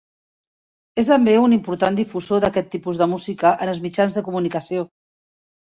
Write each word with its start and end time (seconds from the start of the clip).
És 1.01 1.09
també 1.11 1.35
un 1.41 1.53
important 1.59 2.01
difusor 2.01 2.43
d'aquest 2.47 2.73
tipus 2.77 3.03
de 3.05 3.11
música 3.15 3.53
en 3.67 3.75
els 3.77 3.87
mitjans 3.89 4.21
de 4.21 4.27
comunicació. 4.31 4.93